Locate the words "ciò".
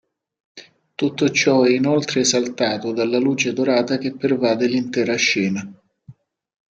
1.29-1.61